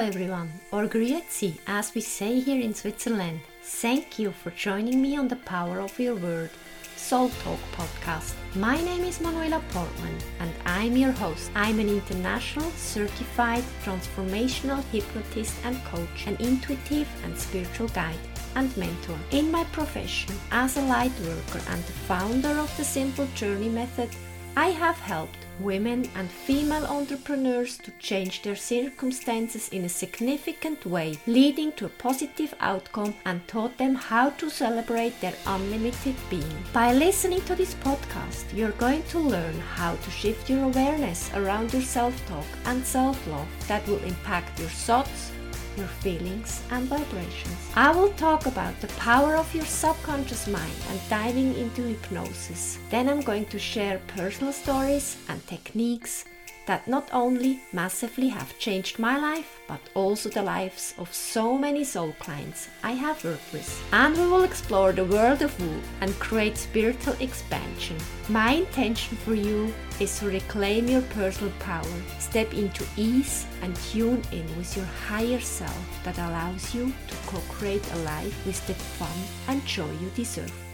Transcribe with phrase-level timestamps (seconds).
[0.00, 3.40] everyone, or Grüezi, as we say here in Switzerland.
[3.62, 6.50] Thank you for joining me on the Power of Your Word
[6.96, 8.34] Soul Talk podcast.
[8.54, 11.50] My name is Manuela Portman and I'm your host.
[11.54, 18.24] I'm an international certified transformational hypnotist and coach, an intuitive and spiritual guide
[18.56, 19.18] and mentor.
[19.32, 24.08] In my profession as a light worker and the founder of the Simple Journey Method,
[24.56, 31.18] I have helped women and female entrepreneurs to change their circumstances in a significant way,
[31.26, 36.64] leading to a positive outcome and taught them how to celebrate their unlimited being.
[36.72, 41.72] By listening to this podcast, you're going to learn how to shift your awareness around
[41.72, 45.32] your self talk and self love that will impact your thoughts
[45.76, 47.70] your feelings and vibrations.
[47.74, 52.78] I will talk about the power of your subconscious mind and diving into hypnosis.
[52.90, 56.24] Then I'm going to share personal stories and techniques
[56.70, 61.82] that not only massively have changed my life, but also the lives of so many
[61.82, 63.68] soul clients I have worked with.
[63.92, 67.96] And we will explore the world of Wu and create spiritual expansion.
[68.28, 74.22] My intention for you is to reclaim your personal power, step into ease, and tune
[74.30, 78.74] in with your higher self that allows you to co create a life with the
[78.74, 79.18] fun
[79.48, 80.69] and joy you deserve.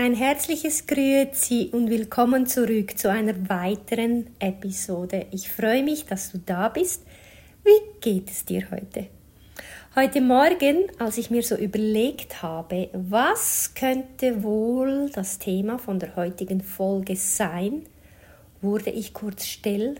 [0.00, 5.26] Ein herzliches Grüezi und willkommen zurück zu einer weiteren Episode.
[5.32, 7.02] Ich freue mich, dass du da bist.
[7.64, 9.08] Wie geht es dir heute?
[9.96, 16.14] Heute Morgen, als ich mir so überlegt habe, was könnte wohl das Thema von der
[16.14, 17.82] heutigen Folge sein,
[18.62, 19.96] wurde ich kurz still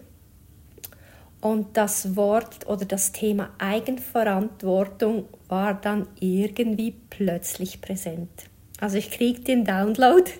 [1.41, 8.48] und das Wort oder das Thema Eigenverantwortung war dann irgendwie plötzlich präsent.
[8.81, 10.31] Also ich kriege den Download,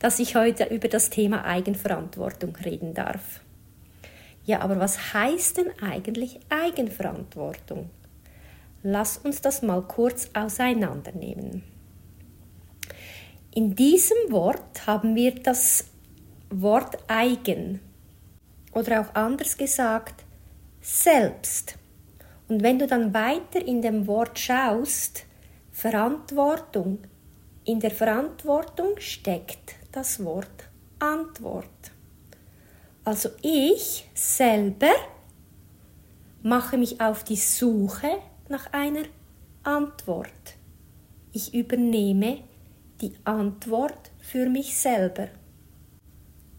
[0.00, 3.40] dass ich heute über das Thema Eigenverantwortung reden darf.
[4.44, 7.90] Ja, aber was heißt denn eigentlich Eigenverantwortung?
[8.82, 11.62] Lass uns das mal kurz auseinandernehmen.
[13.54, 15.86] In diesem Wort haben wir das
[16.50, 17.80] Wort eigen
[18.72, 20.24] oder auch anders gesagt
[20.80, 21.76] selbst.
[22.48, 25.24] Und wenn du dann weiter in dem Wort schaust,
[25.72, 26.98] Verantwortung,
[27.66, 30.68] in der Verantwortung steckt das Wort
[30.98, 31.66] Antwort.
[33.04, 34.92] Also ich selber
[36.42, 38.18] mache mich auf die Suche
[38.48, 39.04] nach einer
[39.64, 40.56] Antwort.
[41.32, 42.38] Ich übernehme
[43.00, 45.28] die Antwort für mich selber.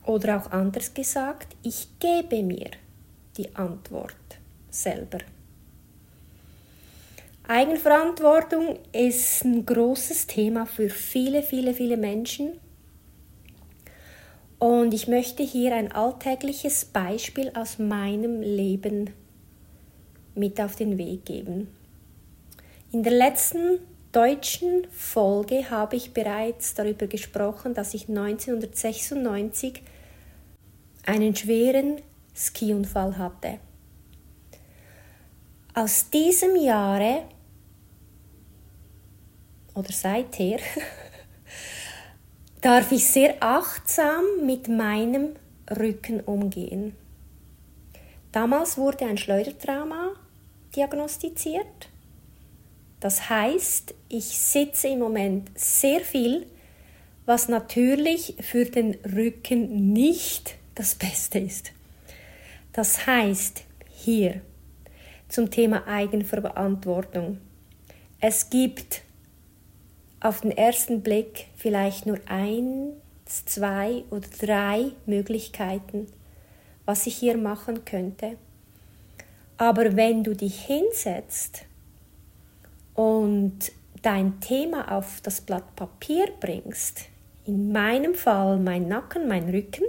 [0.06, 2.72] Oder auch anders gesagt, ich gebe mir
[3.38, 5.20] die Antwort selber.
[7.50, 12.60] Eigenverantwortung ist ein großes Thema für viele, viele, viele Menschen.
[14.60, 19.12] Und ich möchte hier ein alltägliches Beispiel aus meinem Leben
[20.36, 21.70] mit auf den Weg geben.
[22.92, 23.80] In der letzten
[24.12, 29.84] deutschen Folge habe ich bereits darüber gesprochen, dass ich 1996
[31.06, 32.02] einen schweren
[32.36, 33.60] Skiunfall hatte.
[35.74, 37.24] Aus diesem Jahre
[39.78, 40.60] oder seither
[42.62, 45.36] darf ich sehr achtsam mit meinem
[45.70, 46.96] Rücken umgehen.
[48.32, 50.14] Damals wurde ein Schleudertrauma
[50.76, 51.90] diagnostiziert.
[53.00, 56.48] Das heißt, ich sitze im Moment sehr viel,
[57.26, 61.72] was natürlich für den Rücken nicht das Beste ist.
[62.74, 64.42] Das heißt, hier
[65.30, 67.40] zum Thema Eigenverantwortung.
[68.20, 69.04] Es gibt
[70.28, 76.08] auf den ersten Blick vielleicht nur eins, zwei oder drei Möglichkeiten,
[76.86, 78.36] was ich hier machen könnte.
[79.58, 81.64] Aber wenn du dich hinsetzt
[82.94, 83.72] und
[84.02, 87.06] dein Thema auf das Blatt Papier bringst,
[87.46, 89.86] in meinem Fall mein Nacken, mein Rücken,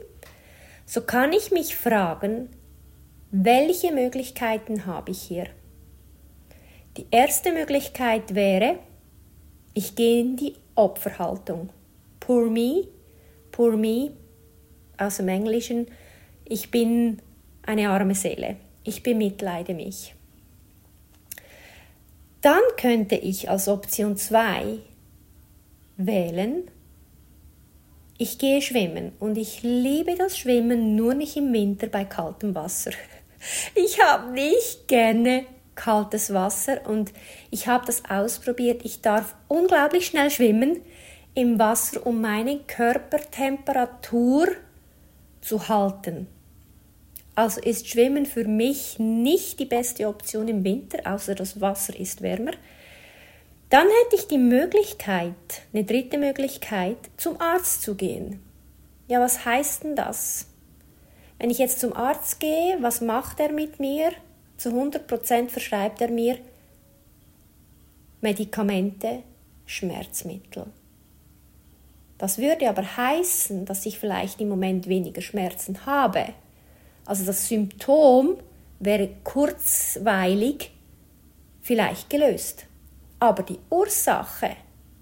[0.86, 2.48] so kann ich mich fragen,
[3.32, 5.46] welche Möglichkeiten habe ich hier?
[6.96, 8.78] Die erste Möglichkeit wäre,
[9.78, 11.70] ich gehe in die Opferhaltung.
[12.18, 12.88] Poor me,
[13.52, 14.10] poor me,
[14.96, 15.86] aus dem Englischen,
[16.44, 17.22] ich bin
[17.62, 20.16] eine arme Seele, ich bemitleide mich.
[22.40, 24.78] Dann könnte ich als Option 2
[25.96, 26.68] wählen,
[28.18, 32.90] ich gehe schwimmen und ich liebe das Schwimmen nur nicht im Winter bei kaltem Wasser.
[33.76, 35.44] Ich habe nicht gerne
[35.78, 37.12] kaltes Wasser und
[37.50, 38.84] ich habe das ausprobiert.
[38.84, 40.82] Ich darf unglaublich schnell schwimmen
[41.34, 44.48] im Wasser, um meine Körpertemperatur
[45.40, 46.26] zu halten.
[47.36, 52.20] Also ist Schwimmen für mich nicht die beste Option im Winter, außer das Wasser ist
[52.20, 52.50] wärmer.
[53.70, 55.34] Dann hätte ich die Möglichkeit,
[55.72, 58.42] eine dritte Möglichkeit, zum Arzt zu gehen.
[59.06, 60.46] Ja, was heißt denn das?
[61.38, 64.10] Wenn ich jetzt zum Arzt gehe, was macht er mit mir?
[64.58, 66.38] Zu 100% verschreibt er mir
[68.20, 69.22] Medikamente,
[69.64, 70.66] Schmerzmittel.
[72.18, 76.34] Das würde aber heißen, dass ich vielleicht im Moment weniger Schmerzen habe.
[77.06, 78.38] Also das Symptom
[78.80, 80.72] wäre kurzweilig
[81.62, 82.66] vielleicht gelöst.
[83.20, 84.56] Aber die Ursache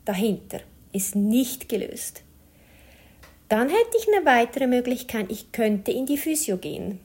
[0.04, 0.60] dahinter
[0.92, 2.22] ist nicht gelöst.
[3.48, 7.00] Dann hätte ich eine weitere Möglichkeit, ich könnte in die Physio gehen.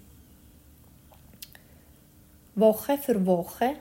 [2.61, 3.73] Woche für Woche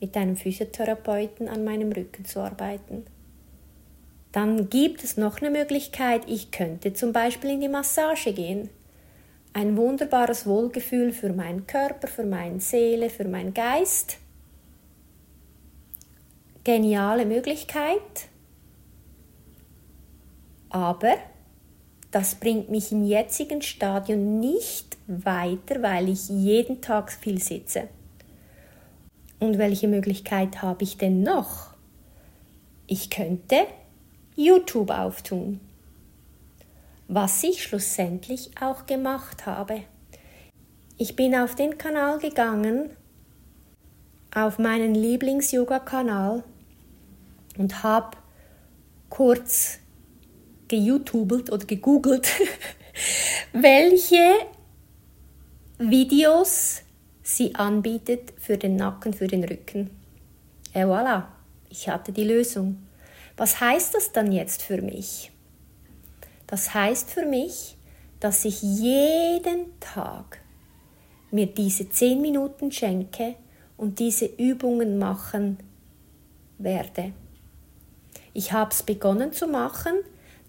[0.00, 3.06] mit einem Physiotherapeuten an meinem Rücken zu arbeiten.
[4.32, 8.68] Dann gibt es noch eine Möglichkeit, ich könnte zum Beispiel in die Massage gehen.
[9.54, 14.18] Ein wunderbares Wohlgefühl für meinen Körper, für meine Seele, für meinen Geist.
[16.64, 18.28] Geniale Möglichkeit.
[20.68, 21.14] Aber
[22.16, 27.90] das bringt mich im jetzigen Stadium nicht weiter, weil ich jeden Tag viel sitze.
[29.38, 31.74] Und welche Möglichkeit habe ich denn noch?
[32.86, 33.66] Ich könnte
[34.34, 35.60] YouTube auftun,
[37.06, 39.82] was ich schlussendlich auch gemacht habe.
[40.96, 42.88] Ich bin auf den Kanal gegangen,
[44.34, 46.44] auf meinen Lieblings-Yoga-Kanal
[47.58, 48.16] und habe
[49.10, 49.80] kurz
[50.68, 52.28] geyoutubelt oder gegoogelt,
[53.52, 54.32] welche
[55.78, 56.82] Videos
[57.22, 59.90] sie anbietet für den Nacken, für den Rücken.
[60.72, 61.24] Et voilà,
[61.68, 62.86] ich hatte die Lösung.
[63.36, 65.30] Was heißt das dann jetzt für mich?
[66.46, 67.76] Das heißt für mich,
[68.20, 70.40] dass ich jeden Tag
[71.30, 73.34] mir diese zehn Minuten schenke
[73.76, 75.58] und diese Übungen machen
[76.58, 77.12] werde.
[78.32, 79.94] Ich habe es begonnen zu machen.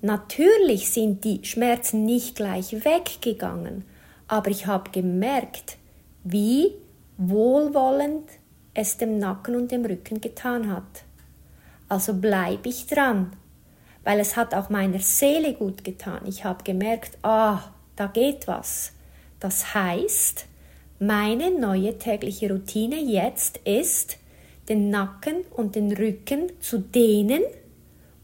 [0.01, 3.83] Natürlich sind die Schmerzen nicht gleich weggegangen,
[4.27, 5.77] aber ich habe gemerkt,
[6.23, 6.73] wie
[7.17, 8.29] wohlwollend
[8.73, 11.03] es dem Nacken und dem Rücken getan hat.
[11.89, 13.31] Also bleibe ich dran,
[14.03, 16.21] weil es hat auch meiner Seele gut getan.
[16.27, 18.91] Ich habe gemerkt, ah, da geht was.
[19.39, 20.45] Das heißt,
[20.99, 24.17] meine neue tägliche Routine jetzt ist,
[24.69, 27.41] den Nacken und den Rücken zu dehnen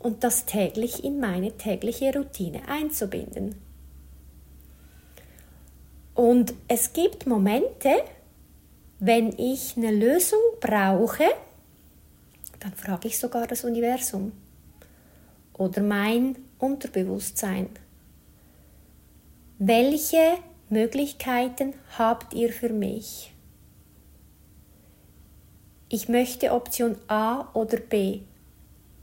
[0.03, 3.55] und das täglich in meine tägliche Routine einzubinden.
[6.13, 7.89] Und es gibt Momente,
[8.99, 11.25] wenn ich eine Lösung brauche,
[12.59, 14.31] dann frage ich sogar das Universum
[15.53, 17.69] oder mein Unterbewusstsein.
[19.57, 20.37] Welche
[20.69, 23.33] Möglichkeiten habt ihr für mich?
[25.89, 28.21] Ich möchte Option A oder B.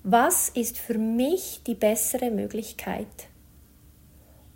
[0.02, 3.28] Was ist für mich die bessere Möglichkeit?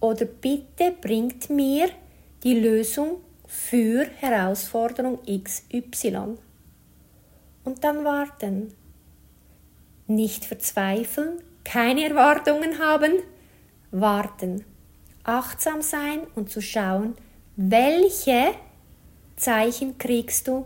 [0.00, 1.91] Oder bitte bringt mir
[2.43, 6.38] die Lösung für Herausforderung XY.
[7.62, 8.73] Und dann warten.
[10.06, 13.12] Nicht verzweifeln, keine Erwartungen haben,
[13.90, 14.64] warten.
[15.25, 17.17] Achtsam sein und zu schauen,
[17.56, 18.55] welche
[19.37, 20.64] Zeichen kriegst du,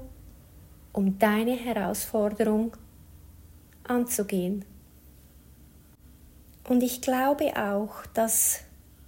[0.92, 2.76] um deine Herausforderung
[3.88, 4.64] anzugehen.
[6.68, 8.60] Und ich glaube auch, dass,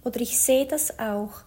[0.03, 1.43] oder ich sehe das auch,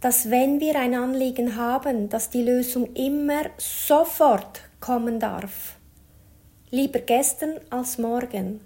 [0.00, 5.76] dass wenn wir ein Anliegen haben, dass die Lösung immer sofort kommen darf.
[6.70, 8.60] Lieber gestern als morgen.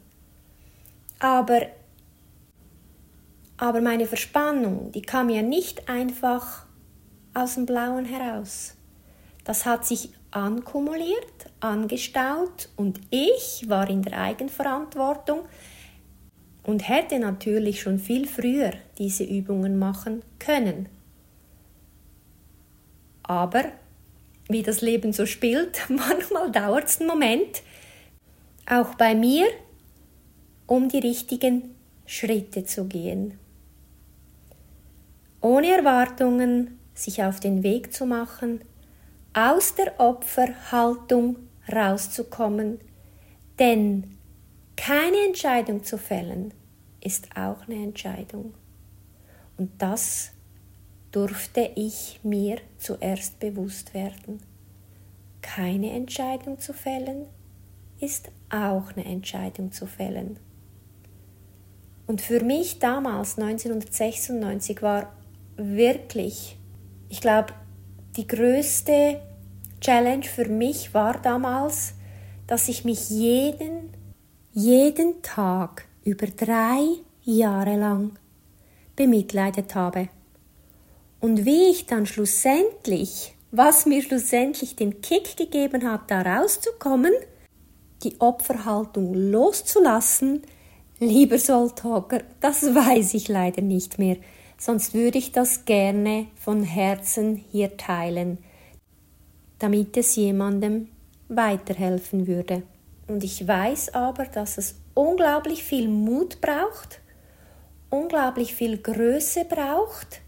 [1.19, 1.63] Aber,
[3.59, 6.67] aber meine Verspannung, die kam ja nicht einfach
[7.35, 8.75] aus dem Blauen heraus.
[9.45, 15.41] Das hat sich ankumuliert, angestaut und ich war in der Eigenverantwortung
[16.63, 20.91] und hätte natürlich schon viel früher diese Übungen machen können.
[23.23, 23.65] Aber
[24.49, 27.63] wie das Leben so spielt, manchmal dauert es einen Moment,
[28.69, 29.47] auch bei mir,
[30.67, 31.75] um die richtigen
[32.05, 33.39] Schritte zu gehen.
[35.41, 38.61] Ohne Erwartungen sich auf den Weg zu machen,
[39.37, 41.37] aus der Opferhaltung
[41.71, 42.81] rauszukommen,
[43.59, 44.17] denn
[44.77, 46.55] keine Entscheidung zu fällen
[47.03, 48.55] ist auch eine Entscheidung.
[49.59, 50.31] Und das
[51.13, 54.41] durfte ich mir zuerst bewusst werden.
[55.43, 57.27] Keine Entscheidung zu fällen
[58.01, 60.39] ist auch eine Entscheidung zu fällen.
[62.07, 65.13] Und für mich damals, 1996, war
[65.57, 66.59] wirklich,
[67.11, 67.53] ich glaube,
[68.17, 69.21] die größte
[69.81, 71.95] Challenge für mich war damals,
[72.47, 73.91] dass ich mich jeden,
[74.53, 76.81] jeden Tag über drei
[77.23, 78.19] Jahre lang
[78.95, 80.09] bemitleidet habe.
[81.21, 87.13] Und wie ich dann schlussendlich, was mir schlussendlich den Kick gegeben hat, da rauszukommen,
[88.03, 90.43] die Opferhaltung loszulassen,
[90.99, 94.17] lieber Soltalker, das weiß ich leider nicht mehr,
[94.59, 98.39] sonst würde ich das gerne von Herzen hier teilen,
[99.59, 100.89] damit es jemandem
[101.29, 102.63] weiterhelfen würde.
[103.09, 107.01] Und ich weiß aber, dass es unglaublich viel Mut braucht,
[107.91, 110.21] unglaublich viel Größe braucht,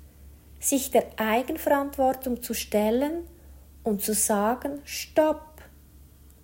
[0.61, 3.25] sich der Eigenverantwortung zu stellen
[3.83, 5.63] und zu sagen, stopp,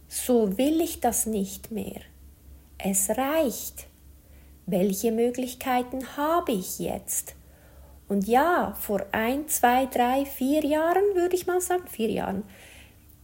[0.09, 2.01] so will ich das nicht mehr.
[2.79, 3.87] Es reicht.
[4.67, 7.35] Welche Möglichkeiten habe ich jetzt?
[8.09, 12.45] Und ja, vor ein, zwei, drei, vier Jahren, würde ich mal sagen, vier Jahren,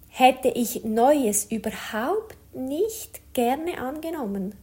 [0.08, 4.54] hätte ich Neues überhaupt nicht gerne angenommen.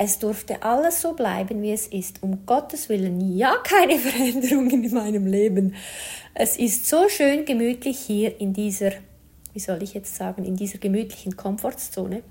[0.00, 2.22] Es durfte alles so bleiben, wie es ist.
[2.22, 5.74] Um Gottes Willen, ja, keine Veränderungen in meinem Leben.
[6.34, 8.92] Es ist so schön gemütlich hier in dieser,
[9.52, 12.22] wie soll ich jetzt sagen, in dieser gemütlichen Komfortzone.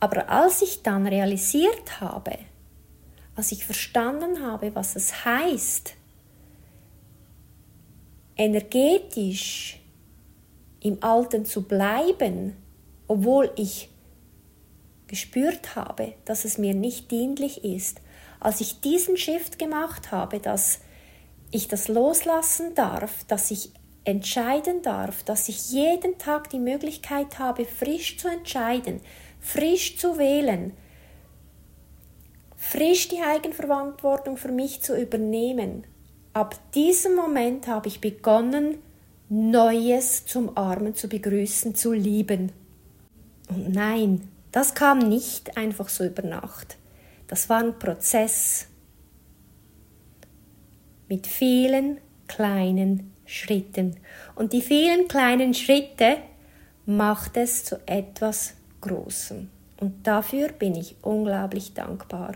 [0.00, 2.32] Aber als ich dann realisiert habe,
[3.38, 5.94] als ich verstanden habe, was es heißt,
[8.36, 9.80] energetisch
[10.80, 12.56] im Alten zu bleiben,
[13.06, 13.90] obwohl ich
[15.06, 18.00] gespürt habe, dass es mir nicht dienlich ist,
[18.40, 20.80] als ich diesen Shift gemacht habe, dass
[21.52, 23.70] ich das loslassen darf, dass ich
[24.02, 29.00] entscheiden darf, dass ich jeden Tag die Möglichkeit habe, frisch zu entscheiden,
[29.38, 30.72] frisch zu wählen,
[32.58, 35.84] frisch die Eigenverantwortung für mich zu übernehmen.
[36.34, 38.78] Ab diesem Moment habe ich begonnen,
[39.30, 42.52] Neues zum Armen zu begrüßen, zu lieben.
[43.48, 46.76] Und nein, das kam nicht einfach so über Nacht.
[47.26, 48.66] Das war ein Prozess
[51.08, 53.96] mit vielen kleinen Schritten.
[54.34, 56.16] Und die vielen kleinen Schritte
[56.86, 59.50] macht es zu etwas Großem.
[59.80, 62.32] Und dafür bin ich unglaublich dankbar.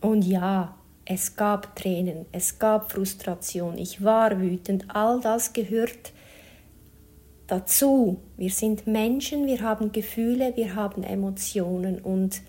[0.00, 6.12] Und ja, es gab Tränen, es gab Frustration, ich war wütend, all das gehört
[7.46, 8.20] dazu.
[8.36, 11.98] Wir sind Menschen, wir haben Gefühle, wir haben Emotionen.
[11.98, 12.42] Und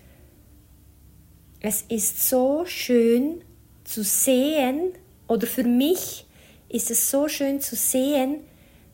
[1.60, 3.42] es ist so schön
[3.84, 4.92] zu sehen,
[5.26, 6.26] oder für mich
[6.68, 8.40] ist es so schön zu sehen,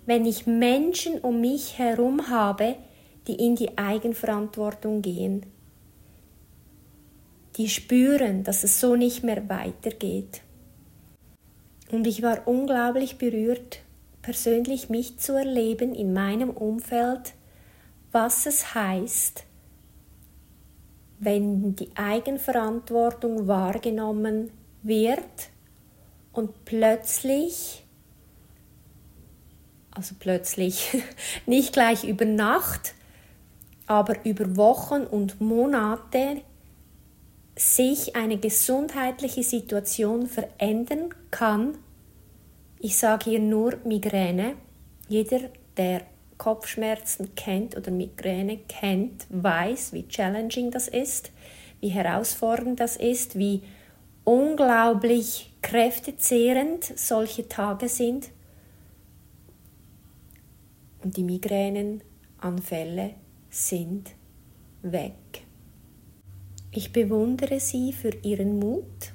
[0.06, 2.76] wenn ich Menschen um mich herum habe,
[3.26, 5.44] die in die Eigenverantwortung gehen,
[7.56, 10.42] die spüren, dass es so nicht mehr weitergeht.
[11.90, 13.80] Und ich war unglaublich berührt,
[14.22, 17.34] persönlich mich zu erleben in meinem Umfeld,
[18.12, 19.44] was es heißt,
[21.18, 24.50] wenn die Eigenverantwortung wahrgenommen
[24.82, 25.50] wird
[26.32, 27.84] und plötzlich,
[29.90, 31.02] also plötzlich,
[31.46, 32.94] nicht gleich über Nacht,
[33.86, 36.42] aber über Wochen und Monate
[37.56, 41.78] sich eine gesundheitliche Situation verändern kann
[42.78, 44.54] ich sage hier nur Migräne.
[45.08, 45.40] Jeder,
[45.76, 46.02] der
[46.36, 51.32] Kopfschmerzen kennt oder Migräne kennt, weiß, wie challenging das ist,
[51.80, 53.62] wie herausfordernd das ist, wie
[54.24, 58.28] unglaublich kräftezehrend solche Tage sind.
[61.02, 63.14] Und die Migränenanfälle
[63.48, 64.10] sind
[64.82, 65.45] weg.
[66.76, 69.14] Ich bewundere sie für ihren Mut,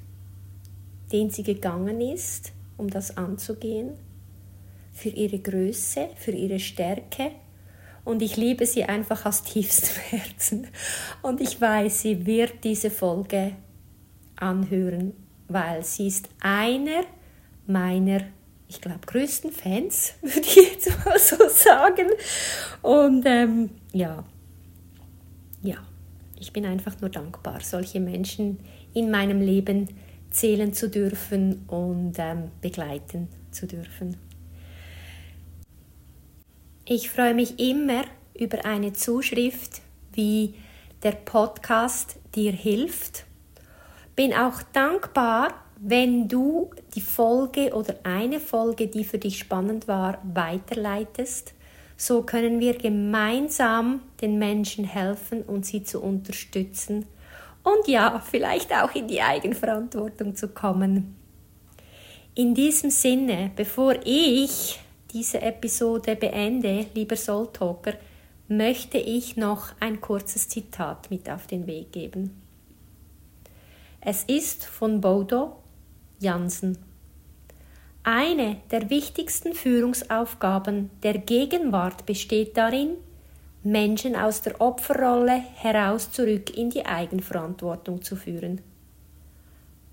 [1.12, 3.92] den sie gegangen ist, um das anzugehen,
[4.92, 7.30] für ihre Größe, für ihre Stärke.
[8.04, 10.66] Und ich liebe sie einfach aus tiefstem Herzen.
[11.22, 13.52] Und ich weiß, sie wird diese Folge
[14.34, 15.12] anhören,
[15.46, 17.04] weil sie ist einer
[17.68, 18.22] meiner,
[18.66, 22.08] ich glaube, größten Fans, würde ich jetzt mal so sagen.
[22.82, 24.24] Und ähm, ja,
[25.62, 25.76] ja,
[26.42, 28.58] ich bin einfach nur dankbar, solche Menschen
[28.94, 29.88] in meinem Leben
[30.32, 34.16] zählen zu dürfen und ähm, begleiten zu dürfen.
[36.84, 38.02] Ich freue mich immer
[38.34, 39.82] über eine Zuschrift,
[40.14, 40.54] wie
[41.04, 43.24] der Podcast dir hilft.
[44.16, 50.18] Bin auch dankbar, wenn du die Folge oder eine Folge, die für dich spannend war,
[50.24, 51.54] weiterleitest.
[52.04, 57.06] So können wir gemeinsam den Menschen helfen und sie zu unterstützen
[57.62, 61.16] und ja, vielleicht auch in die Eigenverantwortung zu kommen.
[62.34, 64.80] In diesem Sinne, bevor ich
[65.12, 67.92] diese Episode beende, lieber Soul Talker,
[68.48, 72.42] möchte ich noch ein kurzes Zitat mit auf den Weg geben.
[74.00, 75.56] Es ist von Bodo
[76.18, 76.78] Jansen.
[78.04, 82.96] Eine der wichtigsten Führungsaufgaben der Gegenwart besteht darin,
[83.62, 88.60] Menschen aus der Opferrolle heraus zurück in die Eigenverantwortung zu führen.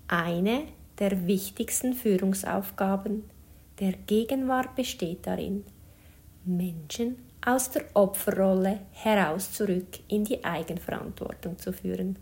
[0.08, 0.64] Eine
[0.98, 3.30] der wichtigsten Führungsaufgaben
[3.78, 5.64] der Gegenwart besteht darin,
[6.44, 7.14] Menschen
[7.46, 12.18] aus der Opferrolle heraus zurück in die Eigenverantwortung zu führen.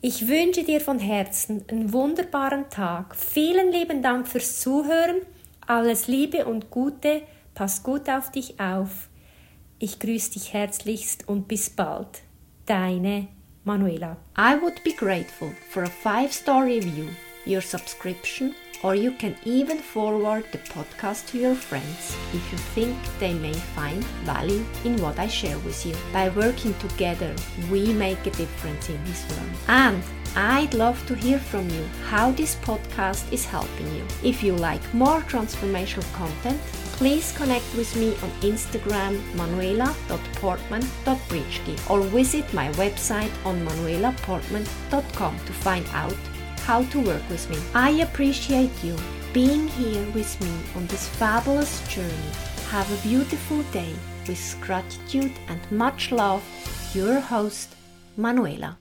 [0.00, 3.16] Ich wünsche dir von Herzen einen wunderbaren Tag.
[3.16, 5.22] Vielen lieben Dank fürs Zuhören.
[5.66, 7.22] Alles Liebe und Gute.
[7.52, 9.08] Pass gut auf dich auf.
[9.80, 12.22] Ich grüße dich herzlichst und bis bald.
[12.66, 13.26] Deine
[13.64, 14.16] Manuela.
[14.38, 17.08] I would be grateful for a five-star review,
[17.44, 22.96] your subscription or you can even forward the podcast to your friends if you think
[23.18, 25.94] they may find value in what I share with you.
[26.12, 27.34] By working together,
[27.70, 29.50] we make a difference in this world.
[29.66, 30.02] And
[30.36, 34.04] I'd love to hear from you how this podcast is helping you.
[34.22, 36.60] If you like more transformational content,
[36.98, 45.86] please connect with me on Instagram manuela.portman.bridgely or visit my website on manuelaportman.com to find
[45.92, 46.16] out
[46.68, 47.56] how to work with me.
[47.74, 48.94] I appreciate you
[49.32, 52.30] being here with me on this fabulous journey.
[52.68, 53.94] Have a beautiful day
[54.26, 56.44] with gratitude and much love.
[56.94, 57.74] Your host,
[58.18, 58.76] Manuela.